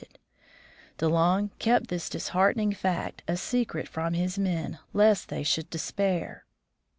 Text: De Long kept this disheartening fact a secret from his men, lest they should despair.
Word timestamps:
De 0.97 1.07
Long 1.07 1.51
kept 1.59 1.89
this 1.89 2.09
disheartening 2.09 2.73
fact 2.73 3.21
a 3.27 3.37
secret 3.37 3.87
from 3.87 4.15
his 4.15 4.39
men, 4.39 4.79
lest 4.93 5.29
they 5.29 5.43
should 5.43 5.69
despair. 5.69 6.43